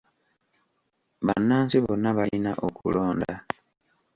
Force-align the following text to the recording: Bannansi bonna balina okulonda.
Bannansi 1.25 1.77
bonna 1.85 2.09
balina 2.17 2.51
okulonda. 2.67 3.33